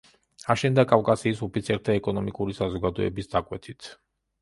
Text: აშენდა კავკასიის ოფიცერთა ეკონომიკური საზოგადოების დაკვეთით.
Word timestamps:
აშენდა 0.53 0.85
კავკასიის 0.91 1.45
ოფიცერთა 1.49 1.99
ეკონომიკური 2.01 2.59
საზოგადოების 2.65 3.33
დაკვეთით. 3.39 3.97